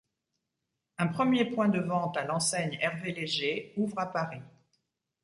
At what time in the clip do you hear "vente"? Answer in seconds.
1.79-2.17